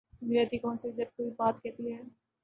نظریاتی 0.21 0.57
کونسل 0.57 0.91
جب 0.91 1.05
کوئی 1.17 1.29
بات 1.37 1.61
کہتی 1.63 1.93
ہے۔ 1.93 2.01